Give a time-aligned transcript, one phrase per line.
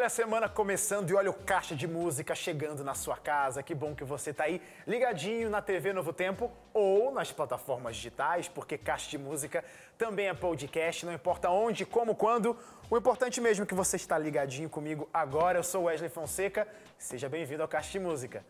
[0.00, 3.62] Olha a semana começando e olha o caixa de música chegando na sua casa.
[3.62, 8.48] Que bom que você tá aí ligadinho na TV Novo Tempo ou nas plataformas digitais,
[8.48, 9.62] porque caixa de música
[9.98, 12.56] também é podcast, não importa onde, como, quando.
[12.88, 15.58] O importante mesmo é que você está ligadinho comigo agora.
[15.58, 16.66] Eu sou Wesley Fonseca.
[16.96, 18.42] Seja bem-vindo ao Caixa de Música.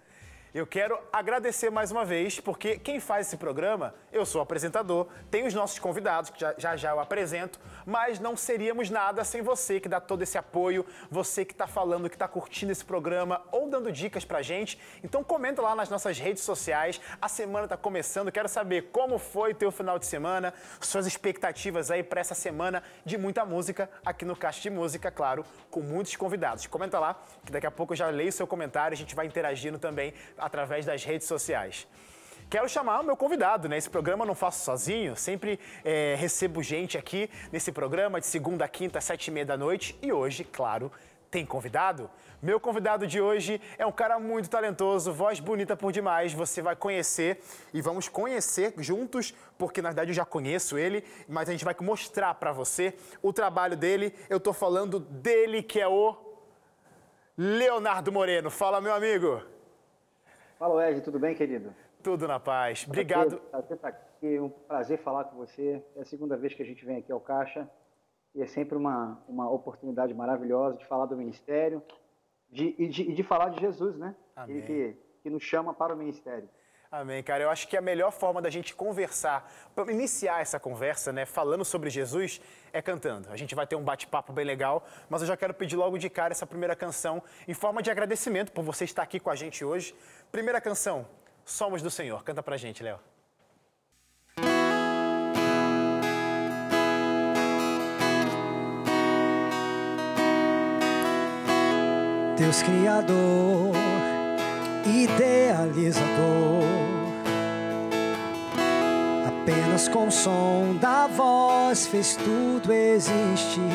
[0.52, 5.06] Eu quero agradecer mais uma vez, porque quem faz esse programa, eu sou o apresentador,
[5.30, 9.42] tem os nossos convidados, que já, já já eu apresento, mas não seríamos nada sem
[9.42, 13.40] você que dá todo esse apoio, você que está falando, que está curtindo esse programa
[13.52, 14.76] ou dando dicas pra gente.
[15.04, 17.00] Então comenta lá nas nossas redes sociais.
[17.22, 22.02] A semana está começando, quero saber como foi teu final de semana, suas expectativas aí
[22.02, 26.66] para essa semana de muita música aqui no Caixa de Música, claro, com muitos convidados.
[26.66, 29.78] Comenta lá, que daqui a pouco eu já leio seu comentário, a gente vai interagindo
[29.78, 31.86] também através das redes sociais.
[32.50, 33.78] Quero chamar o meu convidado, né?
[33.78, 38.64] Esse programa eu não faço sozinho, sempre é, recebo gente aqui nesse programa de segunda
[38.64, 39.96] a quinta, sete e meia da noite.
[40.02, 40.90] E hoje, claro,
[41.30, 42.10] tem convidado.
[42.42, 46.32] Meu convidado de hoje é um cara muito talentoso, voz bonita por demais.
[46.32, 47.40] Você vai conhecer
[47.72, 51.76] e vamos conhecer juntos, porque na verdade eu já conheço ele, mas a gente vai
[51.80, 54.12] mostrar para você o trabalho dele.
[54.28, 56.16] Eu tô falando dele que é o
[57.38, 58.50] Leonardo Moreno.
[58.50, 59.40] Fala, meu amigo.
[60.60, 61.74] Fala, Ed, tudo bem, querido?
[62.02, 62.84] Tudo na paz.
[62.86, 63.38] Obrigado.
[63.50, 65.82] Prazer estar aqui, um prazer falar com você.
[65.96, 67.66] É a segunda vez que a gente vem aqui ao Caixa
[68.34, 71.82] e é sempre uma, uma oportunidade maravilhosa de falar do ministério
[72.50, 74.14] de, e, de, de falar de Jesus, né?
[74.36, 74.58] Amém.
[74.58, 76.46] Ele que, que nos chama para o ministério.
[76.90, 77.44] Amém, cara.
[77.44, 81.64] Eu acho que a melhor forma da gente conversar, para iniciar essa conversa, né, falando
[81.64, 82.40] sobre Jesus,
[82.72, 83.30] é cantando.
[83.30, 86.10] A gente vai ter um bate-papo bem legal, mas eu já quero pedir logo de
[86.10, 89.64] cara essa primeira canção em forma de agradecimento por você estar aqui com a gente
[89.64, 89.94] hoje.
[90.32, 91.06] Primeira canção,
[91.44, 92.22] Somos do Senhor.
[92.22, 92.98] Canta pra gente, Léo.
[102.36, 103.72] Deus Criador,
[104.90, 106.04] idealizador,
[109.26, 113.70] apenas com o som da voz fez tudo existir.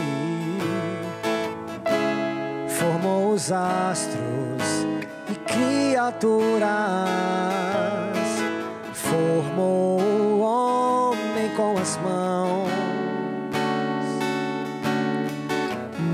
[2.67, 4.85] Formou os astros
[5.31, 6.67] e criaturas,
[8.93, 12.85] formou o homem com as mãos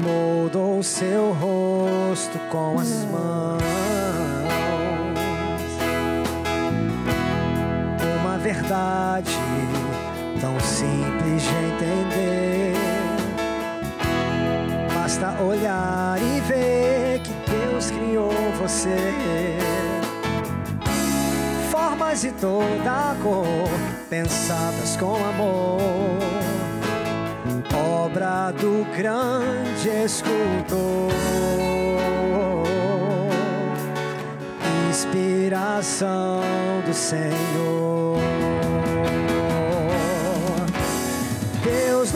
[0.01, 3.61] moldou seu rosto com as mãos.
[8.72, 9.38] Verdade
[10.40, 12.74] tão simples de entender.
[14.94, 18.31] Basta olhar e ver que Deus criou
[18.62, 19.58] você.
[21.70, 23.70] Formas de toda cor,
[24.10, 26.22] pensadas com amor
[27.74, 31.12] obra do grande escultor,
[34.90, 36.42] inspiração
[36.86, 38.00] do Senhor.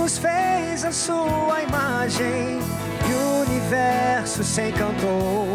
[0.06, 2.60] Nos fez a sua imagem
[3.10, 5.48] e o universo se encantou.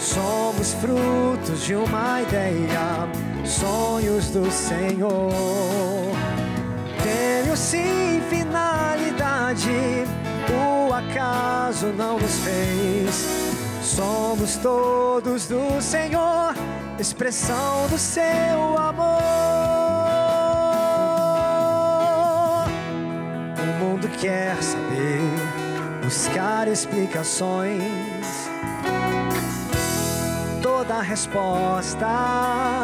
[0.00, 3.08] Somos frutos de uma ideia,
[3.44, 5.30] sonhos do Senhor.
[7.00, 9.70] Tenho sim finalidade,
[10.50, 13.54] o acaso não nos fez.
[13.84, 16.56] Somos todos do Senhor,
[16.98, 19.59] expressão do seu amor.
[23.80, 25.22] Mundo quer saber,
[26.04, 27.80] buscar explicações.
[30.62, 32.06] Toda resposta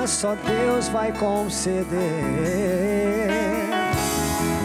[0.07, 1.91] só Deus vai conceder.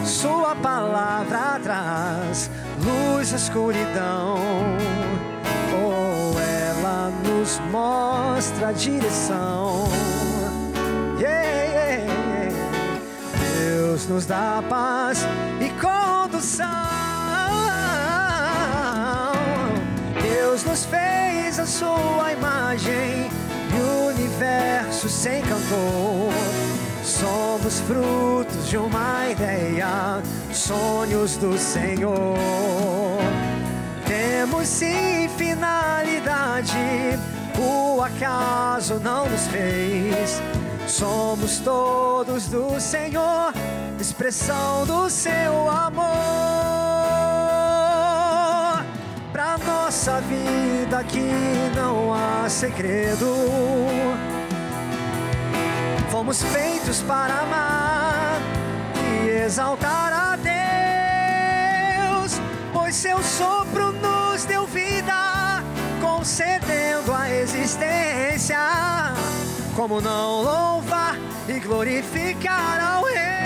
[0.06, 2.50] Sua palavra traz
[2.82, 4.38] luz, escuridão.
[5.84, 9.90] Ou ela nos mostra a direção.
[11.20, 12.56] Yeah, yeah, yeah.
[13.60, 15.26] Deus nos dá paz
[20.22, 23.30] Deus nos fez a sua imagem
[23.78, 26.32] e o universo se encantou.
[27.04, 32.38] Somos frutos de uma ideia, sonhos do Senhor.
[34.08, 36.76] Temos sim finalidade,
[37.60, 40.42] o acaso não nos fez.
[40.88, 43.54] Somos todos do Senhor,
[44.02, 46.02] expressão do seu amor.
[49.32, 51.30] Pra nossa vida aqui
[51.76, 53.28] não há segredo.
[56.10, 58.42] Fomos feitos para amar
[59.24, 62.42] e exaltar a Deus,
[62.74, 65.64] pois seu sopro nos deu vida
[66.02, 68.58] concedendo a existência.
[69.76, 73.41] Como não louvar e glorificar ao Rei?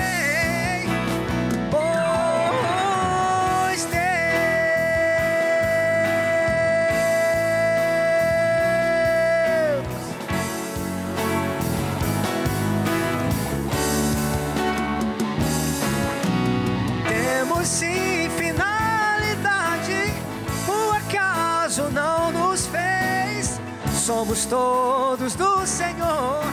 [17.65, 20.13] Sim finalidade.
[20.67, 23.59] O acaso não nos fez.
[23.93, 26.43] Somos todos do Senhor,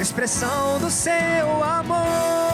[0.00, 2.52] expressão do seu amor.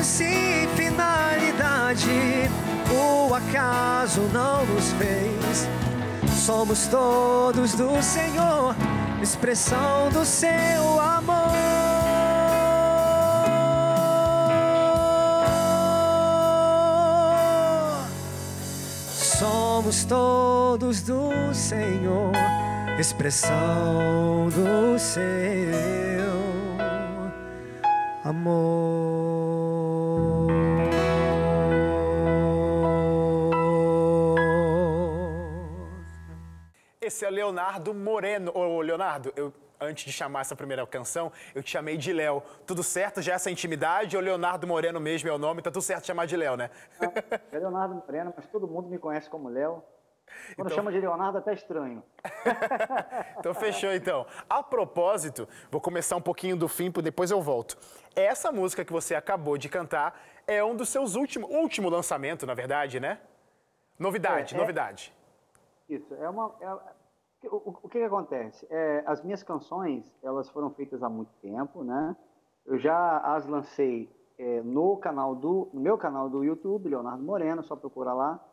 [0.00, 0.67] Sim
[3.28, 5.68] o acaso não nos fez.
[6.46, 8.74] Somos todos do Senhor,
[9.22, 11.52] expressão do seu amor.
[19.38, 22.32] Somos todos do Senhor,
[22.98, 25.20] expressão do seu
[28.24, 29.77] amor.
[37.18, 38.52] Esse é Leonardo Moreno.
[38.54, 42.40] Ô, Leonardo, eu, antes de chamar essa primeira canção, eu te chamei de Léo.
[42.64, 43.20] Tudo certo?
[43.20, 44.16] Já essa intimidade?
[44.16, 45.60] Ou Leonardo Moreno mesmo é o nome?
[45.60, 46.70] Tá tudo certo chamar de Léo, né?
[47.50, 49.82] É Leonardo Moreno, mas todo mundo me conhece como Léo.
[50.54, 52.04] Quando Então- chama de Leonardo, até estranho.
[53.40, 54.24] Então fechou então.
[54.48, 57.76] A propósito, vou começar um pouquinho do fim, depois eu volto.
[58.14, 62.54] Essa música que você acabou de cantar é um dos seus últimos, último lançamento, na
[62.54, 63.18] verdade, né?
[63.98, 64.60] Novidade, É, é.
[64.60, 65.12] novidade.
[65.88, 66.54] Isso, é uma.
[66.60, 66.97] é-
[67.44, 68.66] o, que, que acontece?
[68.68, 72.16] É, as minhas canções, elas foram feitas há muito tempo, né?
[72.66, 77.62] Eu já as lancei é, no canal do, no meu canal do YouTube, Leonardo Moreno,
[77.62, 78.44] só procura lá.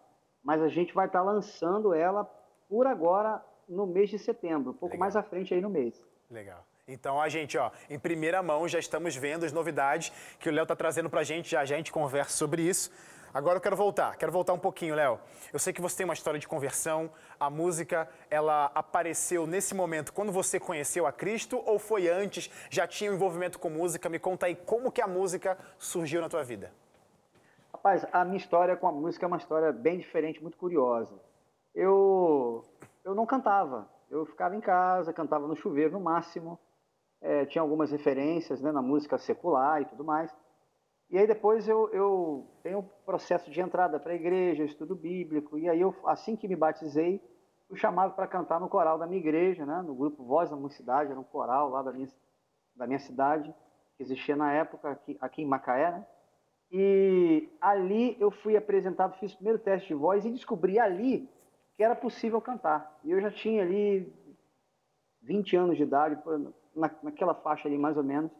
[0.43, 2.23] Mas a gente vai estar lançando ela
[2.69, 4.99] por agora no mês de setembro, um pouco Legal.
[4.99, 6.03] mais à frente aí no mês.
[6.29, 6.63] Legal.
[6.87, 10.67] Então, a gente, ó, em primeira mão já estamos vendo as novidades que o Léo
[10.67, 12.91] tá trazendo pra gente, já já a gente conversa sobre isso.
[13.35, 15.19] Agora eu quero voltar, quero voltar um pouquinho, Léo.
[15.51, 20.13] Eu sei que você tem uma história de conversão, a música, ela apareceu nesse momento
[20.13, 24.07] quando você conheceu a Cristo ou foi antes, já tinha um envolvimento com música?
[24.07, 26.71] Me conta aí como que a música surgiu na tua vida.
[27.73, 31.13] Rapaz, a minha história com a música é uma história bem diferente, muito curiosa.
[31.73, 32.63] Eu,
[33.03, 36.57] eu não cantava, eu ficava em casa, cantava no chuveiro no máximo,
[37.21, 40.33] eh, tinha algumas referências né, na música secular e tudo mais.
[41.09, 45.57] E aí depois eu, eu tenho um processo de entrada para a igreja, estudo bíblico,
[45.57, 47.21] e aí eu, assim que me batizei,
[47.67, 51.11] fui chamado para cantar no coral da minha igreja, né, no grupo Voz da Mocidade,
[51.11, 52.07] era um coral lá da minha,
[52.75, 53.53] da minha cidade,
[53.95, 56.05] que existia na época aqui, aqui em Macaé, né?
[56.71, 61.29] E ali eu fui apresentado, fiz o primeiro teste de voz e descobri ali
[61.75, 62.99] que era possível cantar.
[63.03, 64.11] E eu já tinha ali
[65.21, 66.21] 20 anos de idade,
[66.75, 68.31] na, naquela faixa ali mais ou menos.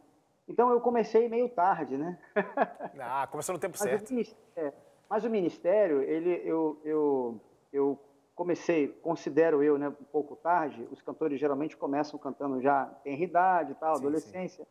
[0.48, 2.18] Então eu comecei meio tarde, né?
[3.00, 4.10] Ah, começou no tempo Mas certo.
[4.12, 4.20] o,
[4.58, 4.72] é,
[5.08, 7.40] mas o ministério, ele, eu, eu,
[7.72, 7.98] eu
[8.34, 10.86] comecei, considero eu, né, um pouco tarde.
[10.90, 14.66] Os cantores geralmente começam cantando já tem idade tal, Sim, adolescência.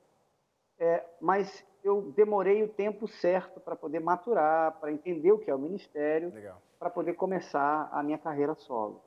[0.79, 5.55] É, mas eu demorei o tempo certo para poder maturar, para entender o que é
[5.55, 6.34] o ministério,
[6.79, 9.01] para poder começar a minha carreira solo.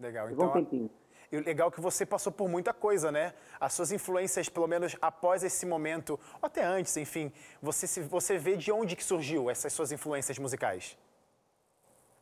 [0.00, 0.26] legal.
[0.26, 0.90] Levou um Então, tempinho.
[1.34, 3.34] E o legal é que você passou por muita coisa, né?
[3.58, 8.38] As suas influências, pelo menos após esse momento, ou até antes, enfim, você, se, você
[8.38, 10.96] vê de onde que surgiu essas suas influências musicais.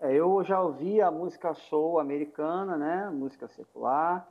[0.01, 4.27] É, eu já ouvi a música soul americana, né, música secular.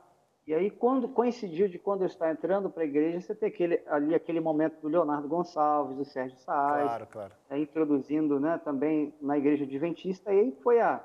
[0.48, 3.80] E aí, quando coincidiu de quando eu estava entrando para a igreja, você tem aquele,
[3.86, 7.32] ali aquele momento do Leonardo Gonçalves, do Sérgio Saaz, Claro, claro.
[7.48, 10.32] é, introduzindo né, também na igreja adventista.
[10.32, 11.00] E aí foi a,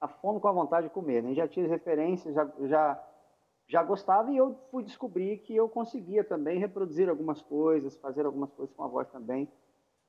[0.00, 1.22] a fome com a vontade de comer.
[1.22, 1.32] Né?
[1.32, 3.00] Já tinha as referências, já, já,
[3.72, 8.52] já gostava e eu fui descobrir que eu conseguia também reproduzir algumas coisas, fazer algumas
[8.52, 9.48] coisas com a voz também.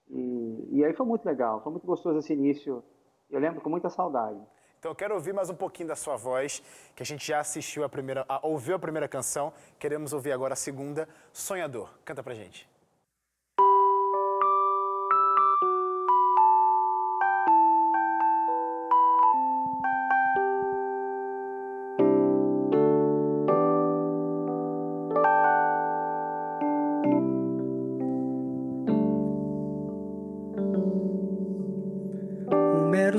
[0.09, 2.83] E, e aí foi muito legal, foi muito gostoso esse início.
[3.31, 4.37] Eu lembro com muita saudade.
[4.77, 6.61] Então eu quero ouvir mais um pouquinho da sua voz,
[6.93, 10.51] que a gente já assistiu a primeira, a- ouviu a primeira canção, queremos ouvir agora
[10.51, 11.89] a segunda, Sonhador.
[12.03, 12.69] Canta pra gente.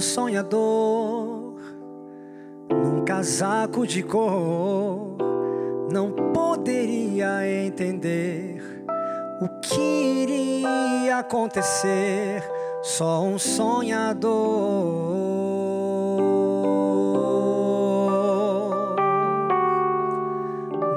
[0.04, 1.54] Sonhador
[2.70, 5.16] num casaco de cor,
[5.90, 8.62] não poderia entender
[9.40, 12.42] o que iria acontecer.
[12.82, 14.34] Só um sonhador.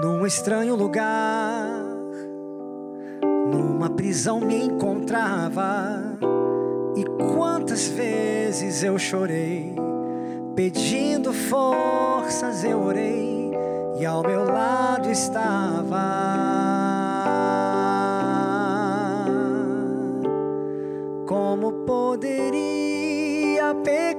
[0.02, 1.66] Num estranho lugar,
[3.50, 6.18] numa prisão me encontrava.
[7.38, 9.76] Quantas vezes eu chorei,
[10.56, 13.52] pedindo forças eu orei,
[14.00, 16.02] e ao meu lado estava.
[21.28, 24.17] Como poderia pecar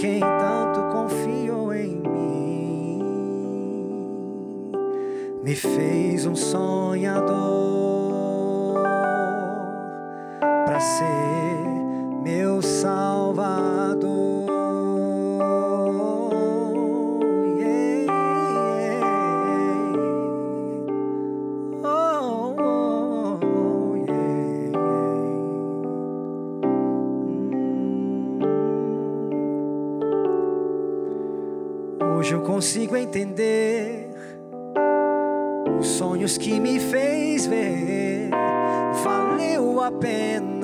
[0.00, 3.02] quem tanto confiou em mim?
[5.44, 7.28] Me fez um sonhador
[10.64, 11.29] para ser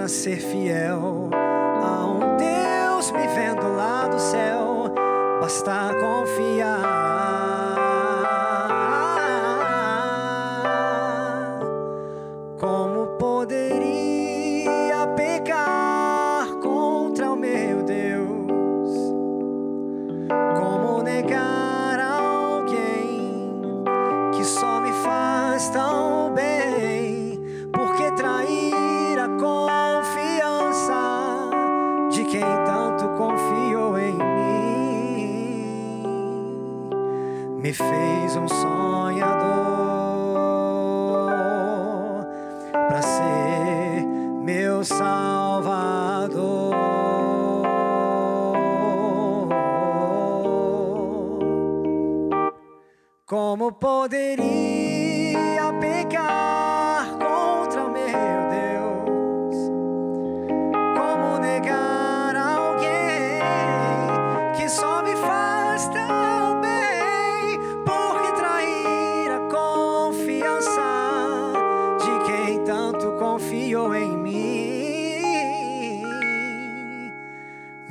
[0.09, 1.46] ser fiel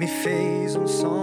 [0.05, 1.14] Me fez um sonhador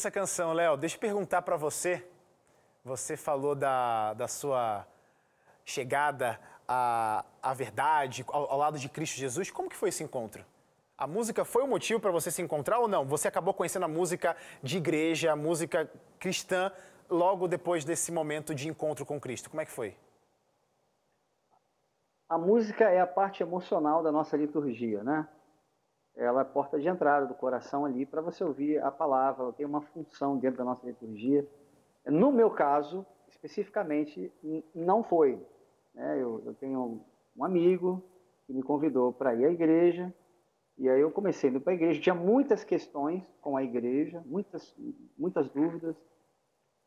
[0.00, 0.78] essa canção, Léo.
[0.78, 2.02] Deixa eu perguntar pra você.
[2.82, 4.86] Você falou da, da sua
[5.62, 9.50] chegada à, à verdade, ao, ao lado de Cristo Jesus.
[9.50, 10.42] Como que foi esse encontro?
[10.96, 13.04] A música foi o motivo para você se encontrar ou não?
[13.04, 16.72] Você acabou conhecendo a música de igreja, a música cristã,
[17.10, 19.50] logo depois desse momento de encontro com Cristo.
[19.50, 19.94] Como é que foi?
[22.26, 25.28] A música é a parte emocional da nossa liturgia, né?
[26.22, 29.52] Ela é a porta de entrada do coração ali para você ouvir a palavra, ela
[29.52, 31.46] tem uma função dentro da nossa liturgia.
[32.04, 34.32] No meu caso, especificamente,
[34.74, 35.40] não foi.
[35.94, 36.16] né?
[36.20, 37.00] Eu, eu tenho
[37.36, 38.02] um amigo
[38.46, 40.12] que me convidou para ir à igreja,
[40.76, 42.00] e aí eu comecei indo para a igreja.
[42.00, 44.74] Tinha muitas questões com a igreja, muitas,
[45.16, 45.96] muitas dúvidas,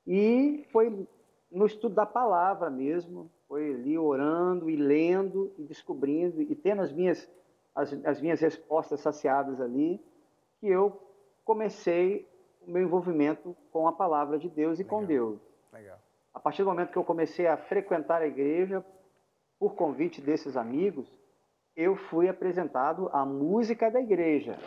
[0.06, 1.08] e foi
[1.52, 6.92] no estudo da palavra mesmo, foi ali orando e lendo e descobrindo e tendo as
[6.92, 7.30] minhas,
[7.76, 10.04] as, as minhas respostas saciadas ali,
[10.60, 11.00] que eu
[11.44, 12.28] comecei
[12.62, 15.08] o meu envolvimento com a palavra de Deus e com Legal.
[15.08, 15.42] Deus.
[15.72, 16.00] Legal.
[16.34, 18.84] A partir do momento que eu comecei a frequentar a igreja,
[19.60, 21.08] por convite desses amigos,
[21.76, 24.58] eu fui apresentado à música da igreja.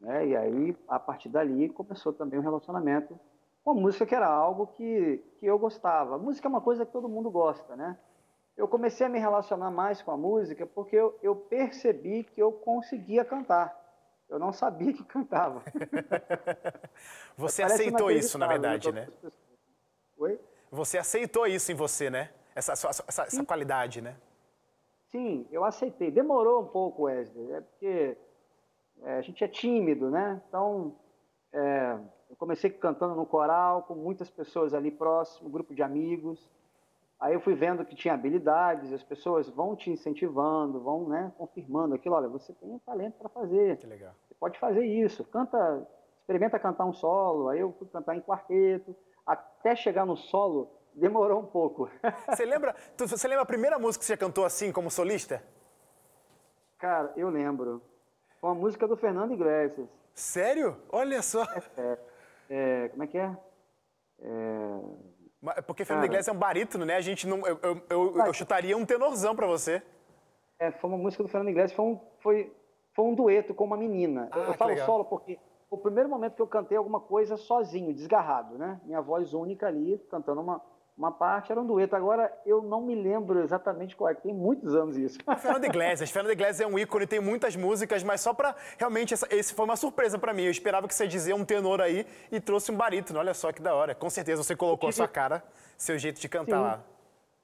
[0.00, 0.28] Né?
[0.28, 3.18] E aí, a partir dali, começou também um relacionamento
[3.64, 6.16] com a música, que era algo que, que eu gostava.
[6.16, 7.98] A música é uma coisa que todo mundo gosta, né?
[8.56, 12.52] Eu comecei a me relacionar mais com a música porque eu, eu percebi que eu
[12.52, 13.80] conseguia cantar.
[14.28, 15.62] Eu não sabia que cantava.
[17.36, 19.08] você aceitou isso, na verdade, né?
[19.22, 19.30] né?
[20.16, 20.40] Oi?
[20.70, 22.30] Você aceitou isso em você, né?
[22.54, 24.16] Essa, essa, essa, essa qualidade, né?
[25.10, 26.10] Sim, eu aceitei.
[26.10, 27.52] Demorou um pouco, Wesley.
[27.52, 28.16] É porque
[29.02, 30.40] é, a gente é tímido, né?
[30.48, 30.96] Então,
[31.52, 31.98] é,
[32.30, 36.50] eu comecei cantando no coral, com muitas pessoas ali próximo, um grupo de amigos.
[37.20, 41.94] Aí eu fui vendo que tinha habilidades, as pessoas vão te incentivando, vão né, confirmando
[41.94, 42.14] aquilo.
[42.14, 43.78] Olha, você tem um talento para fazer.
[43.78, 44.12] Que legal.
[44.26, 45.24] Você pode fazer isso.
[45.24, 45.86] Canta,
[46.18, 47.48] experimenta cantar um solo.
[47.48, 48.94] Aí eu fui cantar em quarteto.
[49.26, 51.88] Até chegar no solo, demorou um pouco.
[52.28, 55.42] Você lembra, você lembra a primeira música que você cantou assim, como solista?
[56.78, 57.80] Cara, eu lembro.
[58.38, 59.88] Foi uma música do Fernando Iglesias.
[60.14, 60.76] Sério?
[60.92, 61.42] Olha só.
[61.78, 61.98] É,
[62.50, 63.36] é, como é que é?
[64.20, 64.80] é...
[65.56, 66.96] é porque Fernando Iglesias é um barítono, né?
[66.96, 69.82] A gente não, eu, eu, eu, eu chutaria um tenorzão para você.
[70.58, 72.52] É, foi uma música do Fernando Iglesias, foi um, foi,
[72.94, 74.28] foi um dueto com uma menina.
[74.30, 74.86] Ah, eu falo legal.
[74.86, 75.38] solo porque
[75.70, 78.80] o primeiro momento que eu cantei alguma coisa sozinho, desgarrado, né?
[78.84, 80.62] Minha voz única ali, cantando uma,
[80.96, 81.96] uma parte era um dueto.
[81.96, 85.18] Agora eu não me lembro exatamente qual é, tem muitos anos isso.
[85.38, 86.10] Fernando Iglesias.
[86.10, 89.64] Fernando Iglesias é um ícone, tem muitas músicas, mas só para realmente essa, esse foi
[89.64, 90.44] uma surpresa para mim.
[90.44, 93.18] Eu esperava que você dizia um tenor aí e trouxe um barítono.
[93.18, 93.94] Olha só que da hora.
[93.94, 95.02] Com certeza você colocou tive...
[95.02, 95.42] a sua cara,
[95.76, 96.62] seu jeito de cantar Sim.
[96.62, 96.84] lá.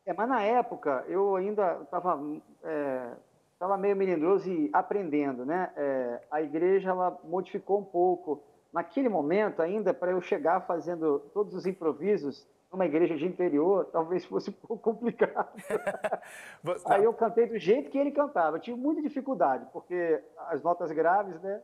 [0.07, 2.21] É, mas na época eu ainda estava
[2.63, 3.11] é,
[3.59, 5.71] tava meio melindroso e aprendendo, né?
[5.77, 8.43] É, a igreja ela modificou um pouco.
[8.73, 14.25] Naquele momento ainda para eu chegar fazendo todos os improvisos numa igreja de interior, talvez
[14.25, 15.51] fosse um pouco complicado.
[16.87, 18.57] Aí eu cantei do jeito que ele cantava.
[18.57, 21.61] Eu tive muita dificuldade, porque as notas graves, né?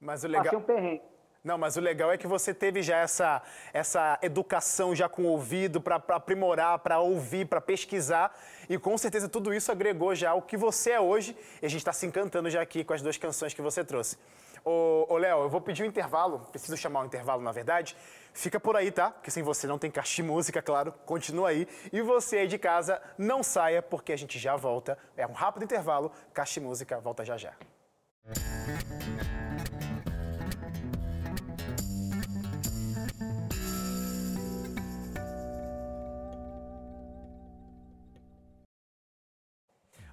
[0.00, 0.56] Mas o legal...
[0.56, 1.02] um perrengue.
[1.44, 3.40] Não, mas o legal é que você teve já essa,
[3.72, 8.36] essa educação já com o ouvido para aprimorar, para ouvir, para pesquisar.
[8.68, 11.36] E com certeza tudo isso agregou já o que você é hoje.
[11.62, 14.18] E a gente está se encantando já aqui com as duas canções que você trouxe.
[14.64, 17.96] Ô, Léo, eu vou pedir um intervalo, preciso chamar um intervalo na verdade.
[18.32, 19.10] Fica por aí, tá?
[19.10, 20.92] Porque sem você não tem caixa de música, claro.
[21.04, 21.66] Continua aí.
[21.92, 24.96] E você aí de casa, não saia, porque a gente já volta.
[25.16, 26.12] É um rápido intervalo.
[26.32, 27.52] Caixa de música volta já já.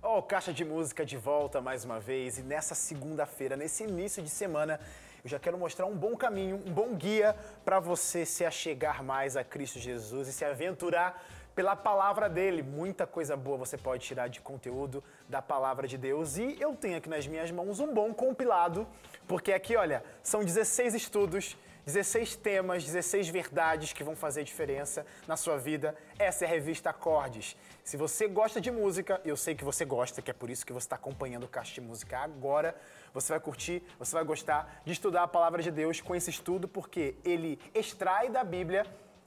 [0.08, 2.38] Oh, Caixa de Música de volta mais uma vez.
[2.38, 4.80] E nessa segunda-feira, nesse início de semana,
[5.24, 9.36] eu já quero mostrar um bom caminho, um bom guia para você se achegar mais
[9.36, 12.62] a Cristo Jesus e se aventurar pela palavra dele.
[12.62, 16.38] Muita coisa boa você pode tirar de conteúdo da palavra de Deus.
[16.38, 18.88] E eu tenho aqui nas minhas mãos um bom compilado,
[19.28, 25.38] porque aqui, olha, são 16 estudos 16 temas, 16 verdades que vão fazer diferença na
[25.38, 25.96] sua vida.
[26.18, 27.56] Essa é a revista Acordes.
[27.84, 30.74] Se você gosta de música, eu sei que você gosta, que é por isso que
[30.74, 32.76] você está acompanhando o Caixa de Música agora,
[33.14, 36.68] você vai curtir, você vai gostar de estudar a palavra de Deus com esse estudo,
[36.68, 38.86] porque ele extrai da Bíblia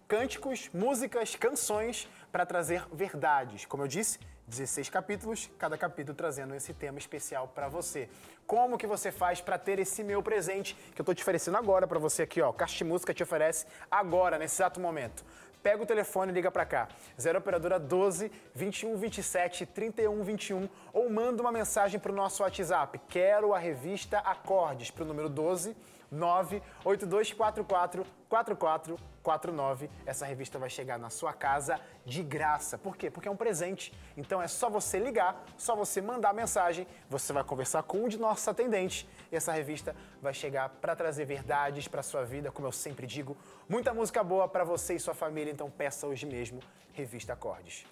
[0.08, 3.66] cânticos, músicas, canções para trazer verdades.
[3.66, 8.08] Como eu disse, 16 capítulos, cada capítulo trazendo esse tema especial para você.
[8.46, 11.86] Como que você faz para ter esse meu presente que eu estou te oferecendo agora
[11.86, 12.50] para você aqui, ó.
[12.52, 15.22] De Música te oferece agora, nesse exato momento.
[15.62, 16.88] Pega o telefone e liga para cá.
[17.20, 22.98] 0 operadora 12 21 27 31 21 ou manda uma mensagem para o nosso WhatsApp.
[23.08, 25.76] Quero a revista Acordes para o número 12
[26.10, 28.06] 98244
[29.28, 29.90] 4449.
[30.06, 32.78] Essa revista vai chegar na sua casa de graça.
[32.78, 33.10] Por quê?
[33.10, 33.92] Porque é um presente.
[34.16, 38.18] Então é só você ligar, só você mandar mensagem, você vai conversar com um de
[38.18, 42.72] nossos atendentes e essa revista vai chegar para trazer verdades para sua vida, como eu
[42.72, 43.36] sempre digo,
[43.68, 46.60] muita música boa para você e sua família, então peça hoje mesmo
[46.92, 47.84] Revista Acordes.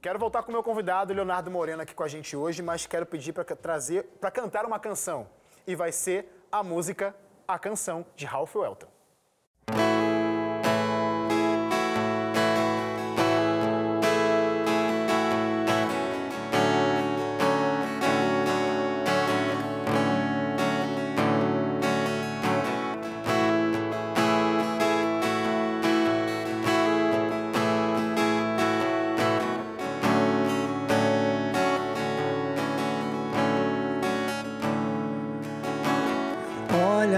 [0.00, 3.04] Quero voltar com o meu convidado, Leonardo Moreno, aqui com a gente hoje, mas quero
[3.04, 5.28] pedir para trazer, para cantar uma canção.
[5.66, 7.14] E vai ser a música
[7.46, 8.99] A Canção de Ralph Welton.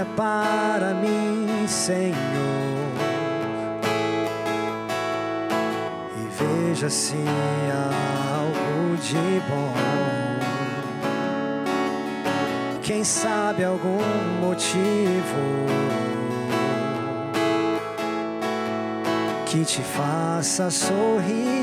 [0.03, 2.13] Olha para mim, Senhor,
[6.17, 7.15] e veja se
[7.71, 9.73] há algo de bom.
[12.81, 14.01] Quem sabe algum
[14.41, 15.65] motivo
[19.45, 21.62] que te faça sorrir.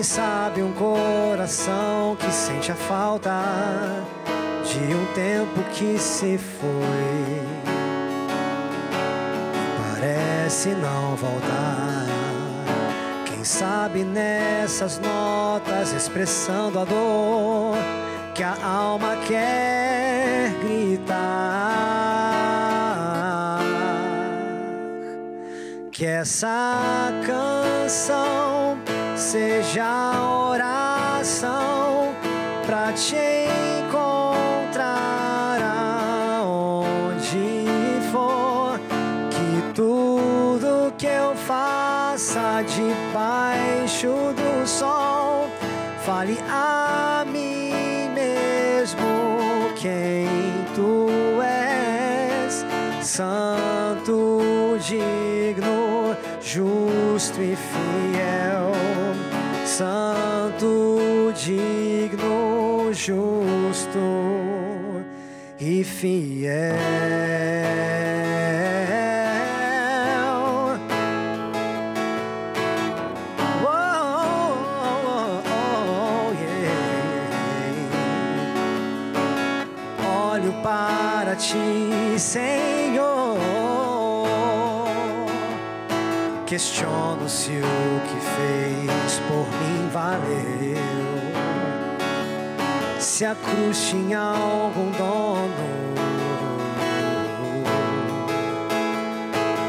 [0.00, 3.30] Quem sabe um coração que sente a falta
[4.64, 7.42] de um tempo que se foi.
[9.92, 12.06] Parece não voltar.
[13.26, 17.76] Quem sabe nessas notas expressando a dor
[18.34, 21.20] que a alma quer gritar.
[25.92, 28.59] Que essa canção
[29.20, 30.12] seja
[30.48, 32.14] oração
[32.64, 33.16] pra te
[33.84, 35.60] encontrar
[36.40, 37.66] aonde
[38.10, 38.80] for.
[39.30, 45.50] Que tudo que eu faça debaixo do sol
[46.04, 50.26] fale a mim mesmo quem
[50.74, 51.08] tu
[51.42, 52.64] és,
[53.02, 57.69] santo, digno, justo e fiel,
[60.60, 63.98] santo, digno, justo
[65.58, 66.76] e fiel.
[73.62, 74.66] Oh,
[75.06, 76.80] oh, oh, yeah.
[80.04, 83.38] Olho para ti, Senhor.
[86.46, 88.79] Questiono se o que fez
[89.30, 90.76] por mim valeu.
[92.98, 95.54] Se a cruz tinha algum dono,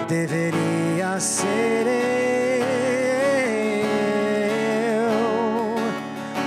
[0.08, 1.86] deveria ser
[4.58, 5.12] eu.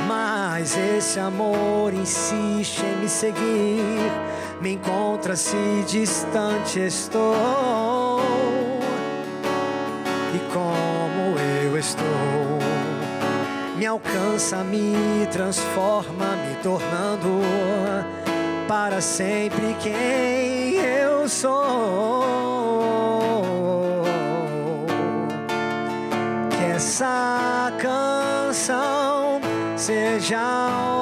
[0.09, 4.11] Mas esse amor insiste em me seguir,
[4.61, 8.20] me encontra se distante estou.
[10.35, 12.43] E como eu estou,
[13.76, 17.40] me alcança, me transforma, me tornando
[18.68, 22.24] para sempre quem eu sou.
[26.50, 29.40] Que essa canção
[29.76, 30.93] seja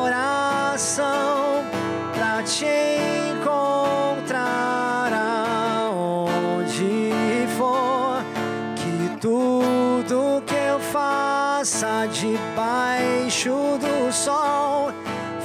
[13.43, 14.93] debaixo do sol.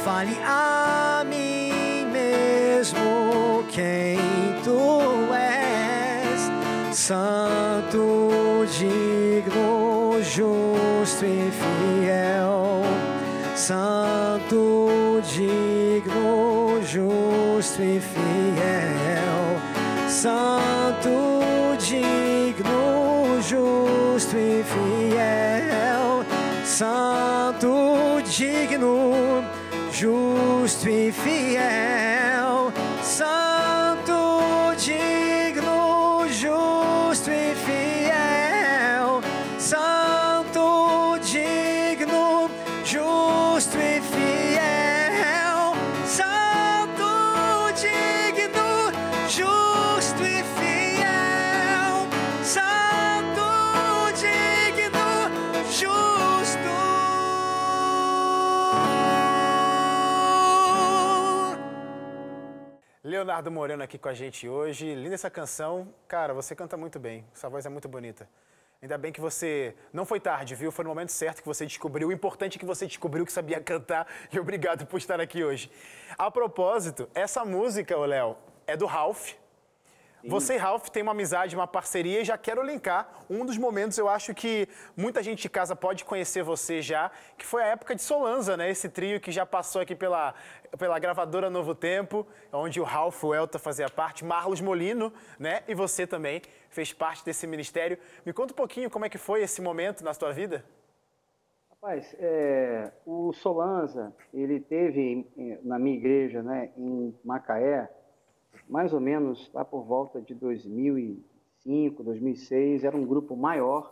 [0.03, 4.17] Fale a mim mesmo quem
[4.63, 12.83] tu és, santo, digno, justo e fiel,
[13.55, 19.60] santo, digno, justo e fiel,
[20.07, 26.25] santo, digno, justo e fiel,
[26.63, 27.76] santo,
[28.29, 29.43] digno,
[29.91, 32.16] justo e fiel,
[63.17, 64.93] Leonardo Moreno aqui com a gente hoje.
[64.93, 65.91] Linda essa canção.
[66.08, 67.25] Cara, você canta muito bem.
[67.34, 68.30] Sua voz é muito bonita.
[68.80, 70.71] Ainda bem que você não foi tarde, viu?
[70.71, 72.10] Foi no momento certo que você descobriu.
[72.10, 74.06] O importante é que você descobriu que sabia cantar.
[74.32, 75.71] E obrigado por estar aqui hoje.
[76.15, 79.32] A propósito, essa música, Léo, é do Ralph.
[80.25, 83.97] Você e Ralph têm uma amizade, uma parceria e já quero linkar um dos momentos,
[83.97, 87.95] eu acho que muita gente de casa pode conhecer você já, que foi a época
[87.95, 88.69] de Solanza, né?
[88.69, 90.34] Esse trio que já passou aqui pela,
[90.77, 95.62] pela gravadora Novo Tempo, onde o Ralph, o Elta fazia parte, Marlos Molino, né?
[95.67, 97.97] E você também fez parte desse ministério.
[98.25, 100.65] Me conta um pouquinho como é que foi esse momento na sua vida.
[101.69, 107.88] Rapaz, é, o Solanza, ele teve eh, na minha igreja, né, em Macaé,
[108.69, 113.91] mais ou menos lá por volta de 2005, 2006, era um grupo maior,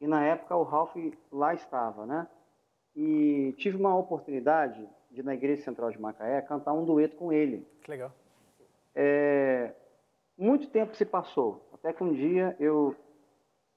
[0.00, 0.96] e na época o Ralph
[1.30, 2.26] lá estava, né?
[2.96, 7.66] E tive uma oportunidade de, na Igreja Central de Macaé, cantar um dueto com ele.
[7.82, 8.12] Que legal.
[8.94, 9.72] É,
[10.36, 12.96] muito tempo se passou, até que um dia eu.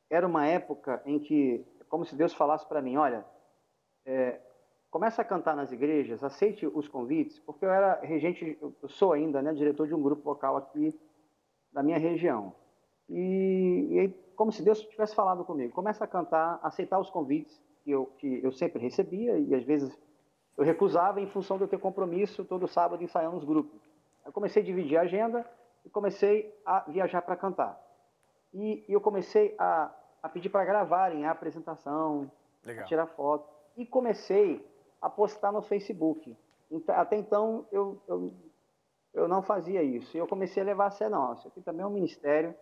[0.10, 3.26] Era uma época em que, como se Deus falasse para mim: olha,
[4.06, 4.40] é,
[4.94, 9.42] começa a cantar nas igrejas, aceite os convites, porque eu era regente, eu sou ainda,
[9.42, 10.94] né, diretor de um grupo local aqui
[11.72, 12.54] da minha região.
[13.10, 17.60] E, e aí, como se Deus tivesse falado comigo: começa a cantar, aceitar os convites,
[17.84, 19.92] que eu, que eu sempre recebia e às vezes
[20.56, 23.82] eu recusava em função eu ter compromisso todo sábado ensaiando nos grupos.
[24.24, 25.44] Eu comecei a dividir a agenda
[25.84, 27.82] e comecei a viajar para cantar.
[28.54, 32.32] E, e, eu comecei a, a pedir para gravarem a apresentação,
[32.64, 33.52] a tirar foto.
[33.76, 34.64] E comecei
[35.04, 36.34] a postar no Facebook.
[36.88, 38.34] Até então eu, eu,
[39.14, 40.16] eu não fazia isso.
[40.16, 42.56] E eu comecei a levar a sério, não, isso aqui também é um ministério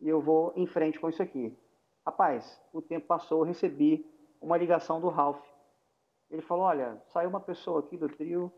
[0.00, 1.56] e eu vou em frente com isso aqui.
[2.04, 4.04] Rapaz, o tempo passou, eu recebi
[4.42, 5.40] uma ligação do Ralph.
[6.28, 8.52] Ele falou, olha, saiu uma pessoa aqui do trio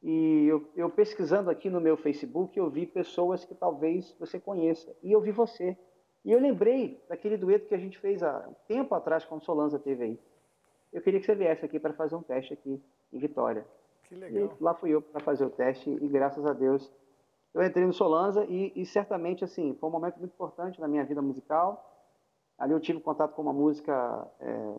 [0.00, 4.96] e eu, eu, pesquisando aqui no meu Facebook, eu vi pessoas que talvez você conheça.
[5.02, 5.76] E eu vi você.
[6.24, 10.04] E eu lembrei daquele dueto que a gente fez há tempo atrás, quando Solanza teve
[10.04, 10.20] aí.
[10.92, 13.66] Eu queria que você viesse aqui para fazer um teste aqui em Vitória.
[14.04, 14.56] Que legal.
[14.58, 16.90] E lá fui eu para fazer o teste e graças a Deus
[17.52, 21.04] eu entrei no Solanza e, e, certamente assim foi um momento muito importante na minha
[21.04, 21.86] vida musical.
[22.58, 24.74] Ali eu tive contato com uma música, é,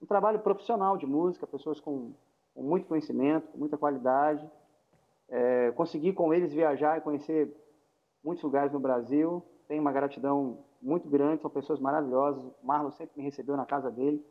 [0.00, 2.12] um trabalho profissional de música, pessoas com
[2.54, 4.48] com muito conhecimento, com muita qualidade.
[5.28, 7.52] É, consegui com eles viajar e conhecer
[8.22, 9.42] muitos lugares no Brasil.
[9.66, 12.42] Tenho uma gratidão muito grande, são pessoas maravilhosas.
[12.42, 14.24] O Marlon sempre me recebeu na casa dele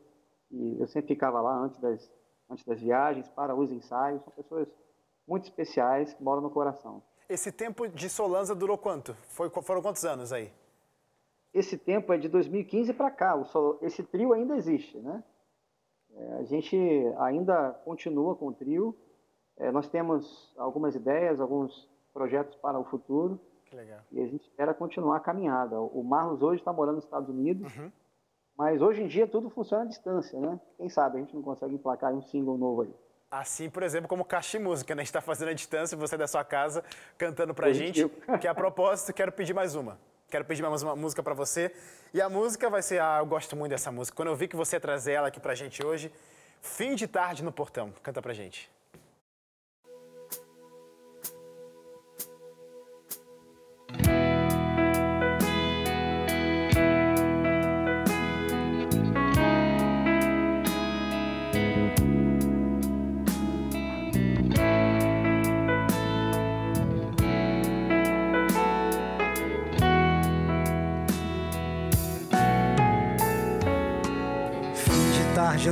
[0.50, 2.10] e eu sempre ficava lá antes das,
[2.48, 4.22] antes das viagens, para os ensaios.
[4.22, 4.68] São pessoas
[5.26, 7.02] muito especiais que moram no coração.
[7.28, 9.14] Esse tempo de Solanza durou quanto?
[9.28, 10.52] Foi, foram quantos anos aí?
[11.52, 13.36] Esse tempo é de 2015 para cá.
[13.36, 15.22] O, esse trio ainda existe, né?
[16.16, 16.76] É, a gente
[17.18, 18.96] ainda continua com o trio.
[19.56, 23.40] É, nós temos algumas ideias, alguns projetos para o futuro.
[23.66, 24.00] Que legal.
[24.10, 25.80] E a gente espera continuar a caminhada.
[25.80, 27.90] O Marlos hoje está morando nos Estados Unidos, uhum.
[28.56, 30.60] Mas hoje em dia tudo funciona à distância, né?
[30.76, 32.94] Quem sabe a gente não consegue emplacar um single novo aí.
[33.30, 35.00] Assim, por exemplo, como Caixa Música, né?
[35.00, 36.84] A gente está fazendo à distância, você da sua casa
[37.18, 38.08] cantando para a gente.
[38.40, 39.98] Que a propósito, quero pedir mais uma.
[40.28, 41.74] Quero pedir mais uma música para você.
[42.12, 44.16] E a música vai ser, ah, eu gosto muito dessa música.
[44.16, 46.12] Quando eu vi que você ia trazer ela aqui pra gente hoje,
[46.60, 47.92] Fim de Tarde no Portão.
[48.02, 48.70] Canta pra gente.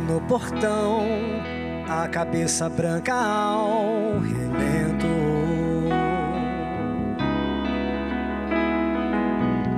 [0.00, 1.06] No portão,
[1.88, 5.06] a cabeça branca ao relento.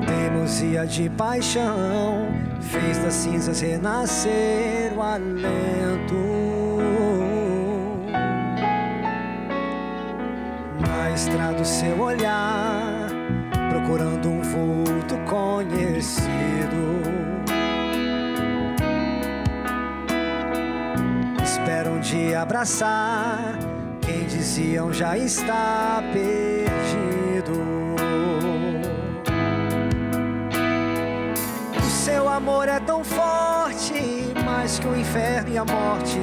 [0.06, 2.28] Teimosia de paixão
[2.60, 6.14] fez das cinzas renascer o alento.
[10.80, 13.08] Na estrada seu olhar,
[13.70, 17.13] procurando um vulto conhecido.
[21.74, 23.58] Esperam de abraçar
[24.00, 27.52] quem diziam já está perdido.
[31.76, 36.20] O seu amor é tão forte, mais que o inferno e a morte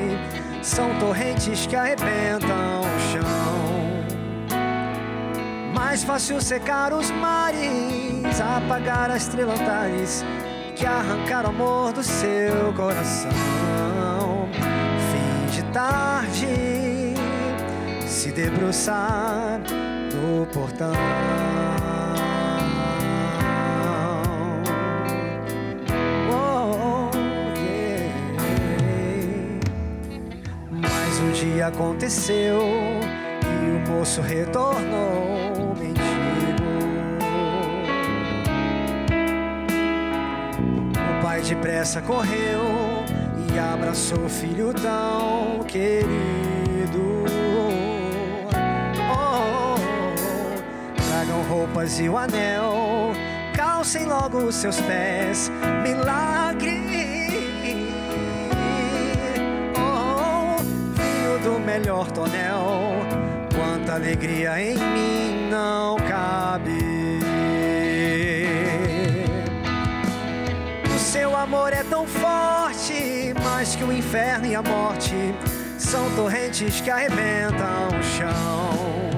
[0.61, 4.55] são torrentes que arrebentam o chão.
[5.73, 10.23] Mais fácil secar os mares, apagar as estrelas
[10.77, 13.70] que arrancar o amor do seu coração
[15.71, 17.15] tarde
[18.05, 19.62] se debruçar
[20.13, 20.91] no portão.
[26.29, 27.10] Oh.
[30.69, 32.60] Mas um dia aconteceu
[33.41, 36.01] e o moço retornou mendigo.
[40.95, 42.62] O pai depressa correu
[43.53, 45.40] e abraçou o filho tão
[45.71, 47.23] querido.
[49.10, 49.75] Oh,
[50.95, 53.13] tragam roupas e o anel,
[53.55, 55.49] calcem logo os seus pés,
[55.81, 56.81] milagre.
[59.77, 60.62] Oh,
[60.93, 62.91] vinho do melhor tonel,
[63.55, 66.91] quanta alegria em mim não cabe.
[70.93, 75.34] O seu amor é tão forte mais que o inferno e a morte
[75.91, 79.10] são torrentes que arrebentam o chão.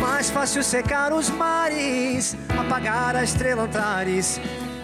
[0.00, 4.40] Mais fácil secar os mares, apagar a estrela Antares,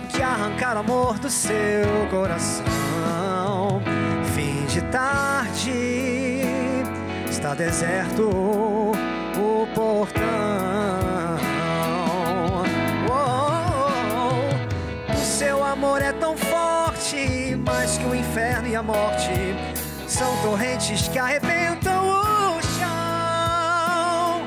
[0.09, 1.55] que arrancar o amor do seu
[2.11, 3.81] coração.
[4.35, 6.43] Fim de tarde,
[7.31, 10.25] está deserto o portão.
[13.09, 13.93] Oh, oh,
[15.07, 15.13] oh.
[15.13, 19.31] O seu amor é tão forte, mais que o inferno e a morte.
[20.17, 24.47] São torrentes que arrebentam o chão.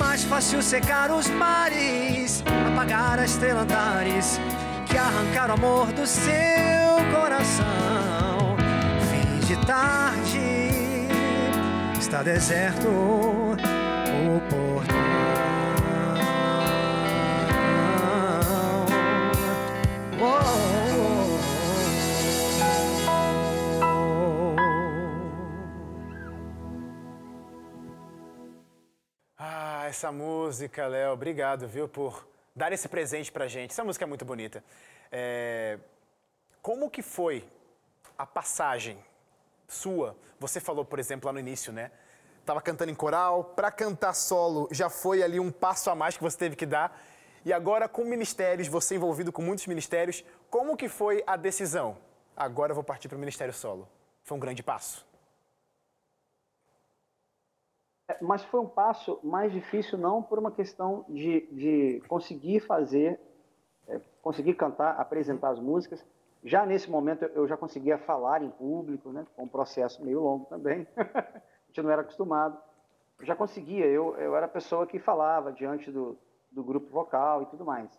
[0.00, 2.42] Mais fácil secar os mares,
[2.72, 4.40] apagar as estrela Antares,
[4.86, 6.32] que arrancar o amor do seu
[7.14, 8.56] coração.
[9.08, 11.06] Fim de tarde,
[12.00, 13.56] está deserto o
[14.50, 14.96] portão.
[20.20, 20.65] Ah,
[29.96, 33.70] essa música, Léo, obrigado, viu, por dar esse presente pra gente.
[33.70, 34.62] Essa música é muito bonita.
[35.10, 35.78] É,
[36.60, 37.48] Como que foi
[38.18, 39.02] a passagem
[39.66, 40.14] sua?
[40.38, 41.90] Você falou, por exemplo, lá no início, né?
[42.44, 46.22] Tava cantando em coral, pra cantar solo já foi ali um passo a mais que
[46.22, 47.02] você teve que dar.
[47.42, 51.96] E agora com ministérios, você envolvido com muitos ministérios, como que foi a decisão?
[52.36, 53.88] Agora eu vou partir para o ministério solo.
[54.22, 55.06] Foi um grande passo.
[55.06, 55.08] É,
[58.20, 63.18] Mas foi um passo mais difícil, não por uma questão de, de conseguir fazer,
[63.88, 66.04] é, conseguir cantar, apresentar as músicas.
[66.44, 69.26] Já nesse momento eu já conseguia falar em público, né?
[69.36, 70.86] Um processo meio longo também.
[70.96, 72.56] a gente não era acostumado.
[73.22, 76.16] Já conseguia, eu, eu era a pessoa que falava diante do,
[76.52, 77.90] do grupo vocal e tudo mais.